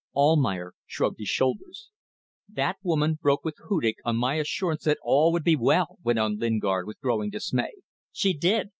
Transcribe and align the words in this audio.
Almayer 0.15 0.73
shrugged 0.87 1.19
his 1.19 1.27
shoulders. 1.27 1.89
"That 2.51 2.77
woman 2.81 3.19
broke 3.21 3.45
with 3.45 3.59
Hudig 3.69 3.97
on 4.03 4.15
my 4.17 4.33
assurance 4.39 4.83
that 4.85 4.97
all 5.03 5.31
would 5.31 5.43
be 5.43 5.55
well," 5.55 5.99
went 6.03 6.17
on 6.17 6.39
Lingard, 6.39 6.87
with 6.87 6.99
growing 7.01 7.29
dismay. 7.29 7.73
"She 8.11 8.33
did. 8.33 8.69